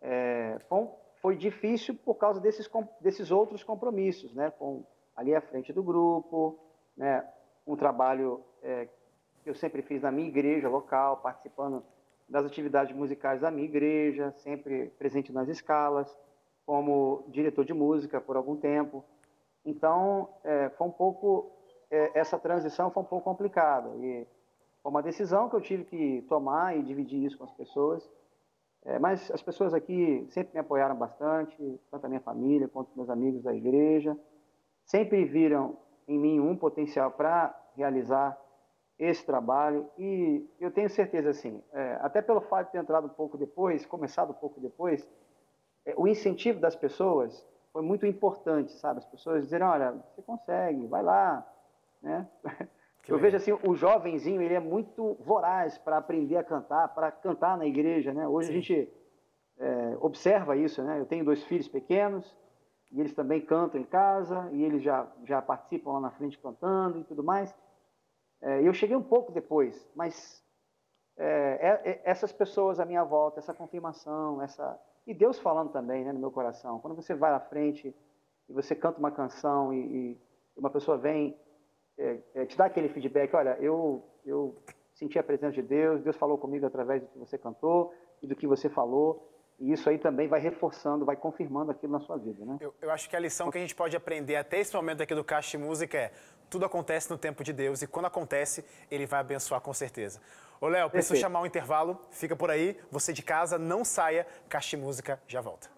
[0.00, 0.88] É, foi,
[1.20, 4.52] foi difícil por causa desses, desses outros compromissos, né?
[4.52, 4.84] Com,
[5.16, 6.58] ali à frente do grupo,
[6.96, 7.26] né?
[7.66, 8.88] um trabalho é,
[9.44, 11.82] eu sempre fiz na minha igreja local, participando
[12.28, 16.16] das atividades musicais da minha igreja, sempre presente nas escalas,
[16.64, 19.04] como diretor de música por algum tempo.
[19.64, 21.52] Então, é, foi um pouco
[21.92, 24.26] é, essa transição foi um pouco complicada e
[24.82, 28.10] foi uma decisão que eu tive que tomar e dividir isso com as pessoas.
[28.84, 31.54] É, mas as pessoas aqui sempre me apoiaram bastante,
[31.90, 34.16] tanto a minha família quanto meus amigos da igreja.
[34.86, 35.76] Sempre viram
[36.08, 38.36] em mim um potencial para realizar
[38.98, 43.10] esse trabalho e eu tenho certeza assim, é, até pelo fato de ter entrado um
[43.10, 45.08] pouco depois, começado um pouco depois,
[45.84, 48.98] é, o incentivo das pessoas foi muito importante, sabe?
[48.98, 51.46] As pessoas dizerem, olha, você consegue, vai lá,
[52.02, 52.28] né?
[53.02, 53.32] Que eu legal.
[53.32, 57.66] vejo assim, o jovenzinho, ele é muito voraz para aprender a cantar, para cantar na
[57.66, 58.28] igreja, né?
[58.28, 58.88] Hoje a gente
[59.58, 61.00] é, observa isso, né?
[61.00, 62.38] Eu tenho dois filhos pequenos
[62.92, 67.00] e eles também cantam em casa e eles já já participam lá na frente cantando
[67.00, 67.52] e tudo mais.
[68.42, 70.42] É, eu cheguei um pouco depois, mas
[71.16, 76.04] é, é, é, essas pessoas à minha volta, essa confirmação, essa e Deus falando também,
[76.04, 76.78] né, no meu coração.
[76.80, 77.94] Quando você vai à frente
[78.48, 80.18] e você canta uma canção e, e
[80.56, 81.36] uma pessoa vem
[81.98, 84.56] é, é, te dá aquele feedback, olha, eu eu
[84.94, 88.36] senti a presença de Deus, Deus falou comigo através do que você cantou e do
[88.36, 89.28] que você falou,
[89.58, 92.56] e isso aí também vai reforçando, vai confirmando aquilo na sua vida, né?
[92.60, 95.14] Eu, eu acho que a lição que a gente pode aprender até esse momento aqui
[95.14, 96.12] do de Música é
[96.52, 100.20] tudo acontece no tempo de Deus e quando acontece, Ele vai abençoar com certeza.
[100.60, 101.98] Ô, Léo, preciso chamar um intervalo.
[102.10, 102.78] Fica por aí.
[102.90, 104.26] Você de casa, não saia.
[104.50, 105.70] Caixa Música já volta.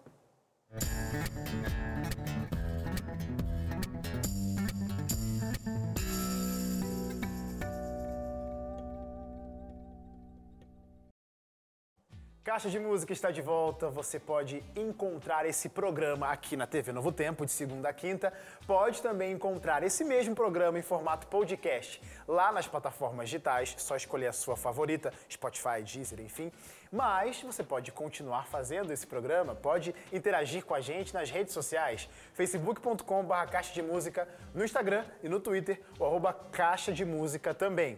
[12.45, 13.89] Caixa de Música está de volta.
[13.89, 18.31] Você pode encontrar esse programa aqui na TV Novo Tempo, de segunda a quinta.
[18.67, 23.73] Pode também encontrar esse mesmo programa em formato podcast lá nas plataformas digitais.
[23.79, 26.51] Só escolher a sua favorita, Spotify, Deezer, enfim.
[26.91, 32.07] Mas você pode continuar fazendo esse programa, pode interagir com a gente nas redes sociais,
[32.35, 37.97] facebook.com.br Caixa de Música, no Instagram e no Twitter, o arroba Caixa de Música também.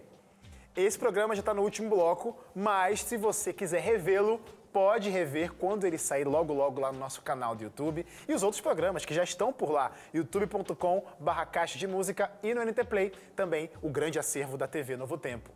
[0.78, 4.40] Esse programa já está no último bloco, mas se você quiser revê-lo,
[4.72, 8.44] pode rever quando ele sair logo logo lá no nosso canal do YouTube e os
[8.44, 12.84] outros programas que já estão por lá, youtube.com barra caixa de música e no NT
[12.84, 15.50] Play também o grande acervo da TV Novo Tempo.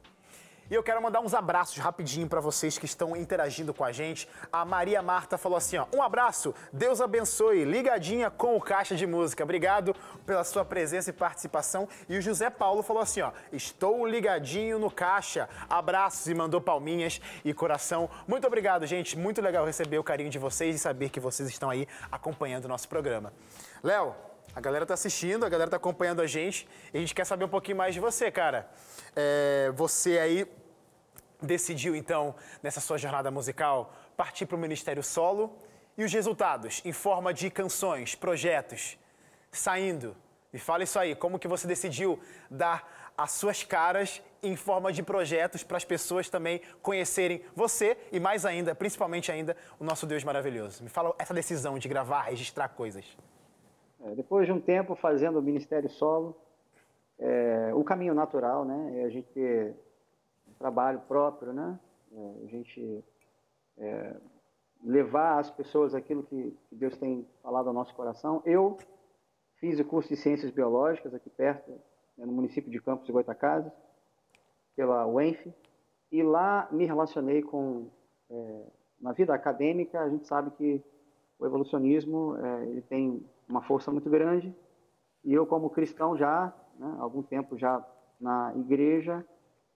[0.71, 4.25] E eu quero mandar uns abraços rapidinho para vocês que estão interagindo com a gente.
[4.53, 9.05] A Maria Marta falou assim, ó, um abraço, Deus abençoe, ligadinha com o Caixa de
[9.05, 9.43] Música.
[9.43, 9.93] Obrigado
[10.25, 11.89] pela sua presença e participação.
[12.07, 15.49] E o José Paulo falou assim, ó, estou ligadinho no Caixa.
[15.69, 18.09] Abraços e mandou palminhas e coração.
[18.25, 19.17] Muito obrigado, gente.
[19.17, 22.69] Muito legal receber o carinho de vocês e saber que vocês estão aí acompanhando o
[22.69, 23.33] nosso programa.
[23.83, 24.15] Léo,
[24.55, 27.43] a galera tá assistindo, a galera tá acompanhando a gente e a gente quer saber
[27.43, 28.69] um pouquinho mais de você, cara.
[29.13, 30.47] É, você aí
[31.41, 35.57] decidiu então, nessa sua jornada musical, partir para o Ministério Solo
[35.97, 38.97] e os resultados em forma de canções, projetos,
[39.51, 40.15] saindo.
[40.53, 42.19] Me fala isso aí, como que você decidiu
[42.49, 48.19] dar as suas caras em forma de projetos para as pessoas também conhecerem você e
[48.19, 50.83] mais ainda, principalmente ainda, o nosso Deus maravilhoso.
[50.83, 53.05] Me fala essa decisão de gravar, registrar coisas.
[54.03, 56.35] É, depois de um tempo fazendo o ministério solo,
[57.19, 59.01] é, o caminho natural, né?
[59.01, 59.75] É a gente ter
[60.61, 61.79] trabalho próprio, né?
[62.13, 63.03] É, a gente
[63.79, 64.15] é,
[64.83, 68.43] levar às pessoas aquilo que, que, Deus tem falado ao nosso coração.
[68.45, 68.77] Eu
[69.55, 71.71] fiz o curso de Ciências Biológicas aqui perto,
[72.15, 73.71] né, no município de Campos de Goitacazes,
[74.75, 75.51] pela UENF,
[76.11, 77.87] e lá me relacionei com...
[78.29, 78.63] É,
[78.99, 80.83] na vida acadêmica, a gente sabe que
[81.39, 84.55] o evolucionismo é, ele tem uma força muito grande,
[85.23, 87.83] e eu, como cristão já, né, algum tempo já
[88.19, 89.25] na igreja,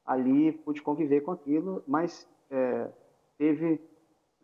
[0.06, 2.90] ali pude conviver com aquilo, mas é,
[3.38, 3.82] teve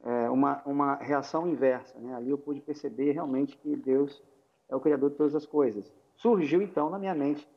[0.03, 1.99] é, uma, uma reação inversa.
[1.99, 2.14] Né?
[2.16, 4.24] Ali eu pude perceber realmente que Deus
[4.68, 5.91] é o Criador de todas as coisas.
[6.16, 7.47] Surgiu então na minha mente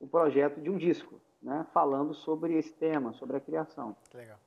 [0.00, 1.66] o projeto de um disco, né?
[1.72, 3.94] falando sobre esse tema, sobre a criação.
[4.12, 4.38] Legal.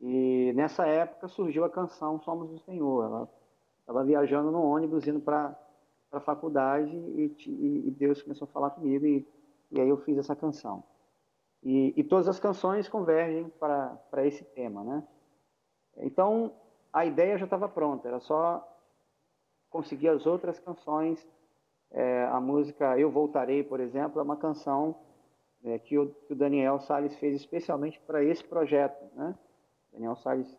[0.00, 3.04] E nessa época surgiu a canção Somos do Senhor.
[3.04, 3.28] Ela
[3.80, 5.58] estava viajando no ônibus indo para
[6.12, 7.34] a faculdade e,
[7.86, 9.26] e, Deus começou a falar comigo e,
[9.70, 10.84] e aí eu fiz essa canção.
[11.62, 15.06] E, e todas as canções convergem para esse tema, né?
[15.96, 16.54] Então,
[16.92, 18.66] a ideia já estava pronta, era só
[19.68, 21.26] conseguir as outras canções.
[21.90, 24.96] É, a música Eu Voltarei, por exemplo, é uma canção
[25.64, 29.02] é, que, o, que, o, Daniel Salles fez especialmente para esse projeto.
[29.14, 29.34] Né?
[29.92, 30.56] Daniel Salles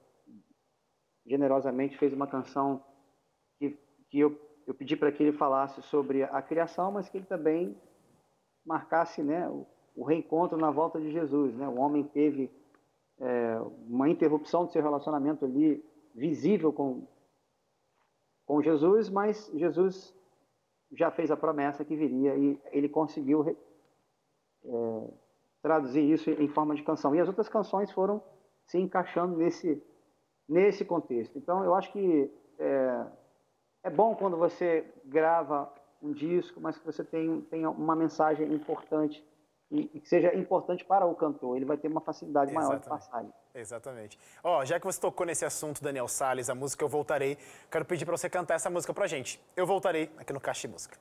[1.26, 2.84] generosamente fez uma canção
[3.58, 3.78] que,
[4.10, 7.78] que eu, eu pedi para que ele falasse sobre a criação, mas que ele também
[8.66, 9.66] marcasse né, o,
[10.00, 11.54] o reencontro na volta de Jesus.
[11.56, 11.68] Né?
[11.68, 12.50] O homem teve
[13.20, 15.84] é, uma interrupção do seu relacionamento ali
[16.16, 17.06] visível com,
[18.45, 20.16] com Jesus, mas Jesus
[20.93, 23.45] já fez a promessa que viria e ele conseguiu
[24.64, 25.08] é,
[25.62, 27.14] traduzir isso em forma de canção.
[27.14, 28.24] E as outras canções foram
[28.66, 29.84] se encaixando nesse,
[30.47, 31.38] nesse contexto.
[31.38, 33.06] Então, eu acho que é,
[33.84, 35.70] é bom quando você grava
[36.02, 39.28] um disco, mas que você tem, tenha uma mensagem importante
[39.72, 41.56] e, que seja importante para o cantor.
[41.56, 42.70] Ele vai ter uma facilidade Exatamente.
[42.70, 43.26] maior de passar.
[43.54, 44.20] Exatamente.
[44.44, 47.38] Ó, oh, já que você tocou nesse assunto, Daniel Salles, a música Eu Voltarei,
[47.70, 49.40] quero pedir para você cantar essa música pra gente.
[49.56, 50.98] Eu Voltarei, aqui no Caixa de Música.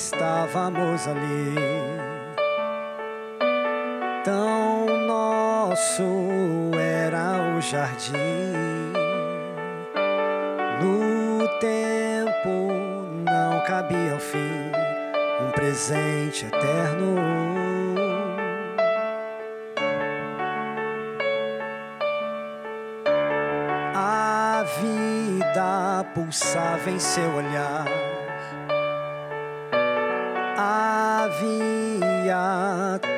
[0.00, 1.54] Estávamos ali.
[4.24, 8.92] Tão nosso era o jardim.
[10.80, 12.72] No tempo
[13.24, 14.72] não cabia ao fim
[15.42, 17.16] um presente eterno.
[23.94, 28.09] A vida pulsava em seu olhar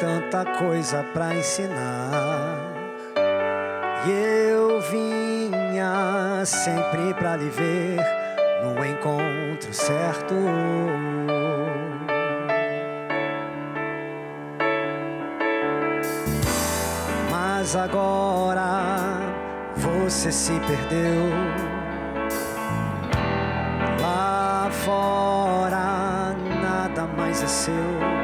[0.03, 2.59] tanta coisa para ensinar.
[4.05, 4.11] E
[4.51, 8.01] eu vinha sempre para lhe ver
[8.65, 10.35] no encontro certo.
[17.31, 19.21] Mas agora
[19.77, 21.31] você se perdeu
[24.01, 28.22] lá fora nada mais é seu.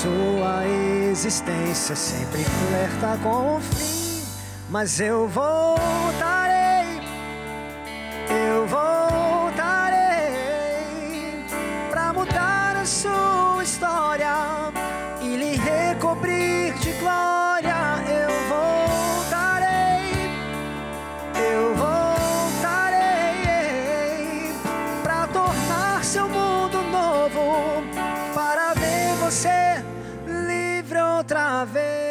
[0.00, 0.66] Sua
[1.10, 4.24] existência sempre flerta com o fim,
[4.70, 7.02] mas eu voltarei,
[8.30, 9.98] eu voltarei
[11.90, 14.72] para mudar a sua história
[15.20, 18.02] e lhe recobrir de glória.
[18.08, 20.14] Eu voltarei,
[21.36, 22.30] eu voltarei.
[29.20, 29.69] você livre
[31.30, 32.09] outra vez.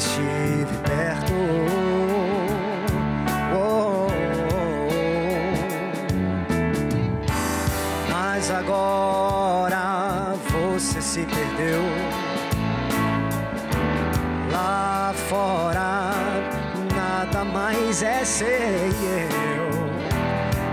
[0.00, 1.34] Estive perto.
[3.54, 4.08] Oh, oh,
[4.70, 5.30] oh.
[8.10, 11.82] Mas agora você se perdeu.
[14.50, 16.12] Lá fora
[16.94, 19.70] nada mais é ser eu.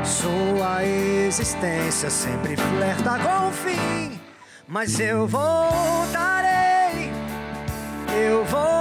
[0.05, 4.19] Sua existência sempre flerta com o fim.
[4.67, 7.11] Mas eu voltarei,
[8.13, 8.76] eu voltarei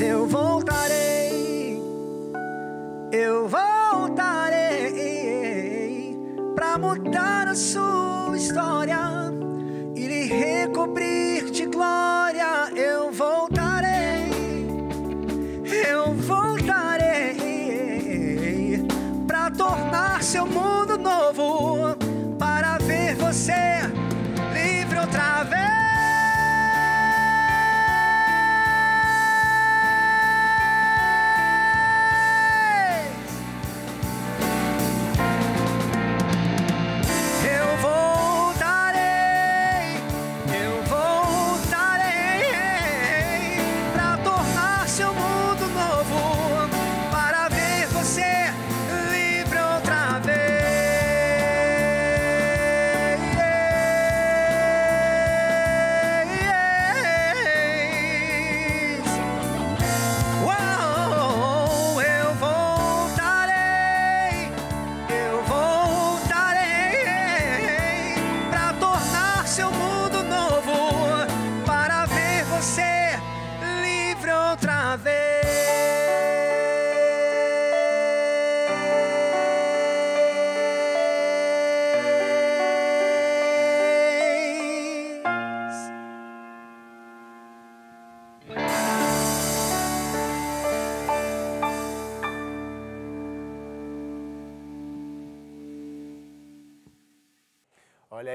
[0.00, 0.51] eu voltarei,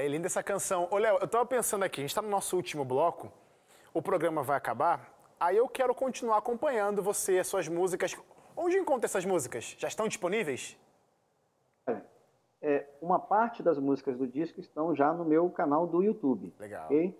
[0.08, 0.88] linda essa canção.
[0.90, 3.32] Ô, Léo, eu tava pensando aqui, a gente tá no nosso último bloco,
[3.92, 8.16] o programa vai acabar, aí eu quero continuar acompanhando você, as suas músicas.
[8.56, 9.76] Onde encontra essas músicas?
[9.78, 10.76] Já estão disponíveis?
[12.60, 16.52] É, uma parte das músicas do disco estão já no meu canal do YouTube.
[16.58, 16.86] Legal.
[16.86, 17.16] ok?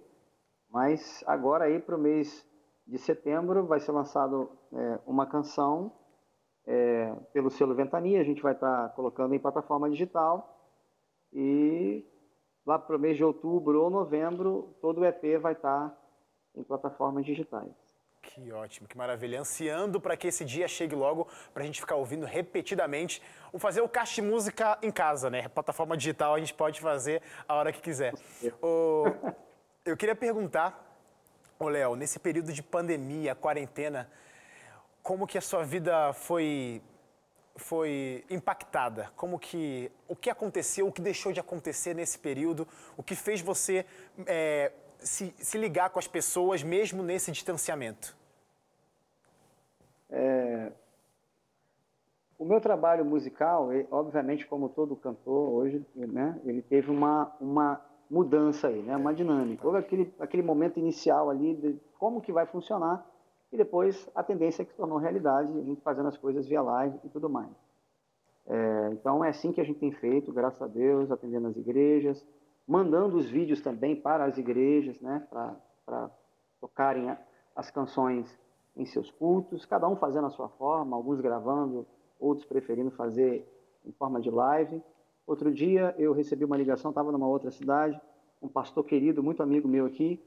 [0.69, 2.45] Mas agora aí para o mês
[2.87, 5.93] de setembro vai ser lançado é, uma canção
[6.67, 8.21] é, pelo selo Ventania.
[8.21, 10.57] A gente vai estar colocando em plataforma digital
[11.33, 12.05] e
[12.69, 15.91] lá para o mês de outubro ou novembro todo o EP vai estar
[16.55, 17.73] em plataformas digitais.
[18.21, 19.41] Que ótimo, que maravilha.
[19.41, 23.23] Ansiando para que esse dia chegue logo, para a gente ficar ouvindo repetidamente.
[23.55, 25.49] Ou fazer o de música em casa, né?
[25.49, 28.13] Plataforma digital a gente pode fazer a hora que quiser.
[28.61, 29.05] Ô,
[29.83, 30.95] eu queria perguntar,
[31.59, 34.11] ô Léo, nesse período de pandemia, quarentena,
[35.03, 36.83] como que a sua vida foi
[37.59, 39.11] foi impactada?
[39.17, 43.41] Como que o que aconteceu, o que deixou de acontecer nesse período, o que fez
[43.41, 43.85] você
[44.27, 48.17] é, se, se ligar com as pessoas mesmo nesse distanciamento?
[52.39, 58.69] O meu trabalho musical, obviamente, como todo cantor hoje, né, ele teve uma, uma mudança
[58.69, 59.67] aí, né, uma dinâmica.
[59.67, 63.05] Houve aquele, aquele momento inicial ali de como que vai funcionar
[63.53, 66.99] e depois a tendência que se tornou realidade, a gente fazendo as coisas via live
[67.05, 67.51] e tudo mais.
[68.47, 72.25] É, então é assim que a gente tem feito, graças a Deus, atendendo as igrejas,
[72.67, 76.11] mandando os vídeos também para as igrejas, né, para
[76.61, 77.19] tocarem a-
[77.55, 78.39] as canções
[78.77, 81.87] em seus cultos, cada um fazendo a sua forma, alguns gravando,
[82.19, 83.47] outros preferindo fazer
[83.85, 84.83] em forma de live.
[85.27, 88.01] Outro dia eu recebi uma ligação, estava numa outra cidade,
[88.41, 90.23] um pastor querido, muito amigo meu aqui,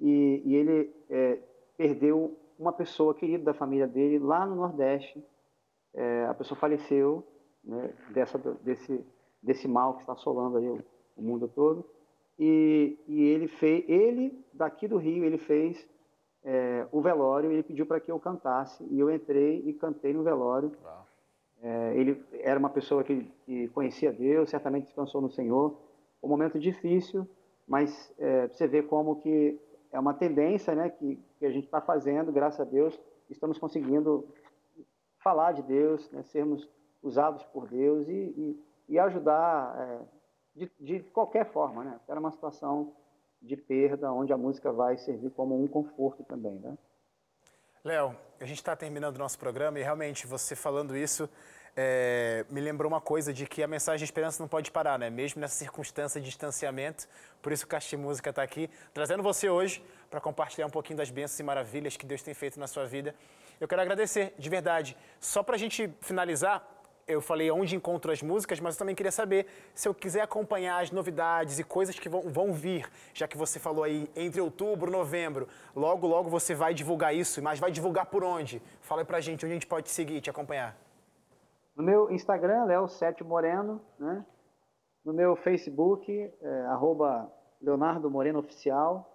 [0.00, 1.38] e, e ele é,
[1.76, 5.24] perdeu uma pessoa querida da família dele lá no Nordeste.
[5.94, 7.26] É, a pessoa faleceu
[7.64, 9.04] né, dessa, desse,
[9.42, 10.84] desse mal que está assolando aí o,
[11.16, 11.84] o mundo todo.
[12.38, 15.88] E, e ele fez, ele daqui do Rio, ele fez
[16.44, 17.50] é, o velório.
[17.50, 20.72] Ele pediu para que eu cantasse e eu entrei e cantei no velório.
[21.60, 25.76] É, ele era uma pessoa que, que conhecia Deus, certamente descansou no Senhor.
[26.22, 27.26] Um momento difícil,
[27.66, 29.58] mas é, você vê como que
[29.92, 32.98] é uma tendência, né, que, que a gente está fazendo, graças a Deus,
[33.30, 34.28] estamos conseguindo
[35.22, 36.68] falar de Deus, né, sermos
[37.02, 40.00] usados por Deus e, e, e ajudar é,
[40.54, 41.84] de, de, qualquer forma.
[41.84, 42.00] Né?
[42.08, 42.92] Era uma situação
[43.40, 46.58] de perda onde a música vai servir como um conforto também.
[46.58, 46.76] Né?
[47.84, 51.28] Léo, a gente está terminando o nosso programa e realmente você falando isso
[51.80, 55.08] é, me lembrou uma coisa de que a mensagem de esperança não pode parar, né?
[55.08, 57.06] Mesmo nessa circunstância de distanciamento.
[57.40, 61.08] Por isso o Caixa Música está aqui, trazendo você hoje para compartilhar um pouquinho das
[61.08, 63.14] bênçãos e maravilhas que Deus tem feito na sua vida.
[63.60, 64.96] Eu quero agradecer, de verdade.
[65.20, 66.68] Só para a gente finalizar,
[67.06, 70.82] eu falei onde encontro as músicas, mas eu também queria saber se eu quiser acompanhar
[70.82, 74.90] as novidades e coisas que vão, vão vir, já que você falou aí entre outubro
[74.90, 75.48] e novembro.
[75.76, 78.60] Logo, logo você vai divulgar isso, mas vai divulgar por onde?
[78.80, 80.87] Fala aí pra gente onde a gente pode seguir te acompanhar.
[81.78, 84.26] No meu Instagram, Léo Sete Moreno, né?
[85.04, 86.10] No meu Facebook,
[86.42, 89.08] é, arroba Leonardo Moreno Oficial.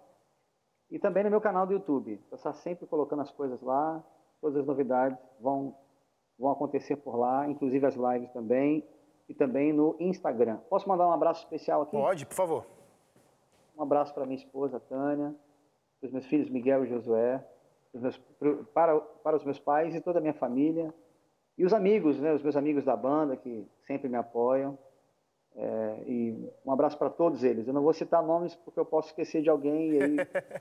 [0.90, 2.18] E também no meu canal do YouTube.
[2.30, 4.02] Eu estou sempre colocando as coisas lá,
[4.40, 5.76] todas as novidades vão
[6.38, 8.84] vão acontecer por lá, inclusive as lives também,
[9.28, 10.56] e também no Instagram.
[10.68, 11.92] Posso mandar um abraço especial aqui?
[11.92, 12.66] Pode, por favor.
[13.76, 15.34] Um abraço para minha esposa, Tânia,
[16.00, 17.44] para os meus filhos Miguel e Josué,
[18.72, 20.92] para, para os meus pais e toda a minha família,
[21.56, 24.78] e os amigos, né, os meus amigos da banda que sempre me apoiam.
[25.56, 27.68] É, e um abraço para todos eles.
[27.68, 30.16] Eu não vou citar nomes porque eu posso esquecer de alguém aí...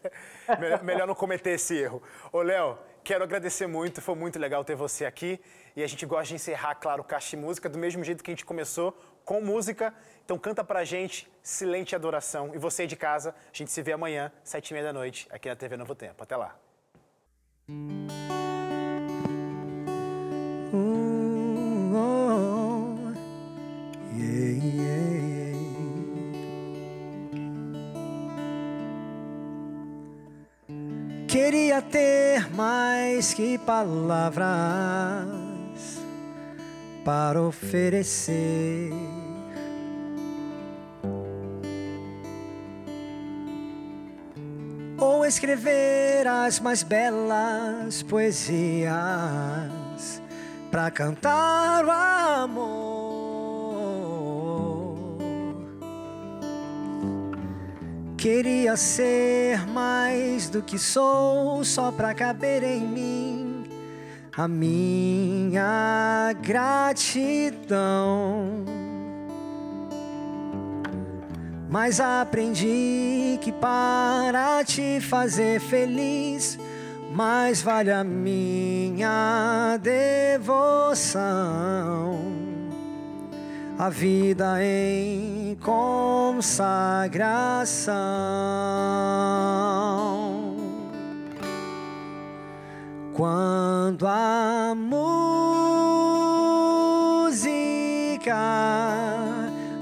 [0.59, 2.01] melhor, melhor não cometer esse erro.
[2.31, 5.41] Ô, Léo, quero agradecer muito, foi muito legal ter você aqui.
[5.75, 8.33] E a gente gosta de encerrar, claro, o Caixa Música do mesmo jeito que a
[8.33, 9.91] gente começou, com música.
[10.23, 12.51] Então canta pra gente, Silente Adoração.
[12.53, 15.49] E você de casa, a gente se vê amanhã, sete e meia da noite, aqui
[15.49, 16.21] na TV Novo Tempo.
[16.21, 16.55] Até lá.
[31.27, 34.47] Queria ter mais que palavras
[37.03, 38.93] para oferecer.
[44.97, 48.91] Ou escrever as mais belas poesias
[50.71, 52.92] para cantar o amor.
[58.23, 63.65] Queria ser mais do que sou, só para caber em mim
[64.37, 67.65] a minha gratidão.
[71.69, 76.57] Mas aprendi que para te fazer feliz,
[77.13, 81.13] mais vale a minha devoção.
[83.77, 86.53] A vida em consagração.
[93.13, 95.13] Quando a música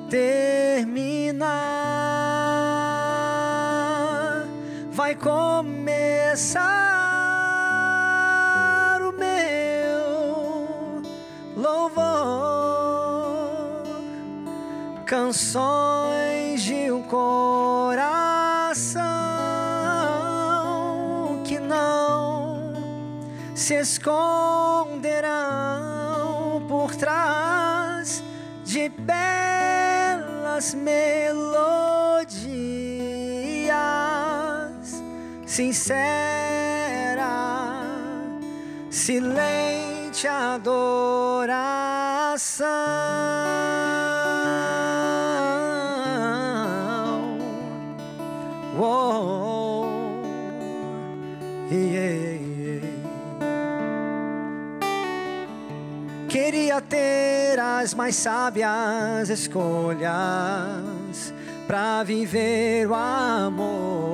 [0.09, 1.51] terminar,
[4.91, 6.90] vai começar
[15.11, 18.31] canções de um coração
[23.53, 25.03] se esconderão
[26.69, 28.23] por trás
[28.63, 31.43] de belas melodias,
[35.45, 36.01] sincera,
[38.89, 40.71] silente adoração.
[56.27, 60.11] Queria ter as mais sábias escolhas
[61.65, 64.11] para viver o amor.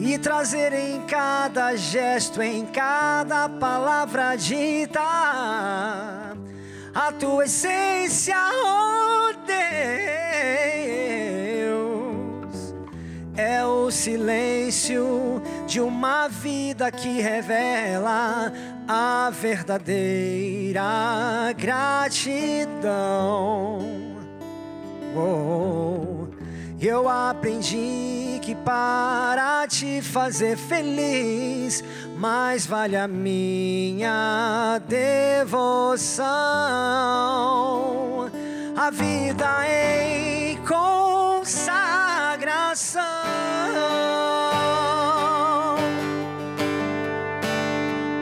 [0.00, 5.00] E trazer em cada gesto, em cada palavra dita
[6.94, 10.17] a tua essência, oh Deus,
[13.38, 18.52] é o silêncio de uma vida que revela
[18.88, 20.82] a verdadeira
[21.56, 22.88] gratidão.
[25.16, 26.26] Oh,
[26.80, 31.84] eu aprendi que para te fazer feliz,
[32.16, 36.26] mais vale a minha devoção.
[38.76, 40.56] A vida em
[42.68, 43.02] coração.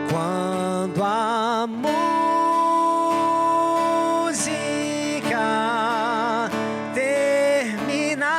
[0.09, 1.91] Quando a música
[6.95, 8.31] terminar,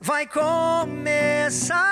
[0.00, 1.87] vai começar.